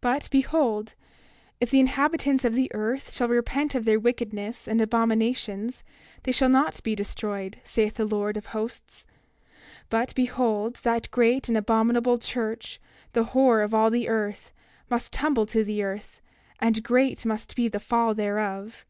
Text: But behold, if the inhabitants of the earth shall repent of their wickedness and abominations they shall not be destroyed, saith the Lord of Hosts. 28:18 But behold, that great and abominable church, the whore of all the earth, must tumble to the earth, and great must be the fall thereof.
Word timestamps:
But 0.00 0.28
behold, 0.30 0.94
if 1.60 1.70
the 1.72 1.80
inhabitants 1.80 2.44
of 2.44 2.54
the 2.54 2.70
earth 2.72 3.12
shall 3.12 3.26
repent 3.26 3.74
of 3.74 3.84
their 3.84 3.98
wickedness 3.98 4.68
and 4.68 4.80
abominations 4.80 5.82
they 6.22 6.30
shall 6.30 6.48
not 6.48 6.80
be 6.84 6.94
destroyed, 6.94 7.58
saith 7.64 7.94
the 7.94 8.04
Lord 8.04 8.36
of 8.36 8.46
Hosts. 8.46 9.04
28:18 9.90 9.90
But 9.90 10.14
behold, 10.14 10.76
that 10.84 11.10
great 11.10 11.48
and 11.48 11.58
abominable 11.58 12.20
church, 12.20 12.78
the 13.12 13.24
whore 13.24 13.64
of 13.64 13.74
all 13.74 13.90
the 13.90 14.06
earth, 14.08 14.52
must 14.88 15.12
tumble 15.12 15.46
to 15.46 15.64
the 15.64 15.82
earth, 15.82 16.22
and 16.60 16.84
great 16.84 17.26
must 17.26 17.56
be 17.56 17.66
the 17.66 17.80
fall 17.80 18.14
thereof. 18.14 18.86